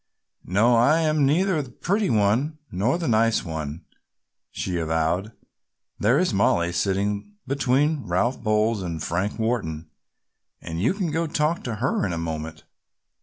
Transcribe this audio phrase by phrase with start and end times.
[0.47, 3.85] "No, I am neither the pretty one nor the nice one,"
[4.49, 5.31] she avowed.
[5.99, 9.91] "There is Mollie sitting between Ralph Bowles and Frank Wharton
[10.59, 12.63] and you can go talk to her in a moment.